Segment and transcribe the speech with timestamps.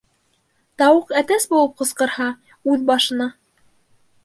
[0.81, 2.31] Тауыҡ әтәс булып ҡысҡырһа,
[2.73, 3.31] үҙ башына.